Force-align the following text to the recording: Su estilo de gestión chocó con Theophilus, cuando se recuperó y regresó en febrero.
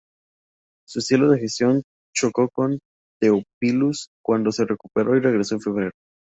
Su 0.87 0.97
estilo 0.97 1.29
de 1.29 1.39
gestión 1.41 1.83
chocó 2.11 2.49
con 2.49 2.79
Theophilus, 3.19 4.07
cuando 4.23 4.51
se 4.51 4.65
recuperó 4.65 5.15
y 5.15 5.19
regresó 5.19 5.53
en 5.53 5.61
febrero. 5.61 5.91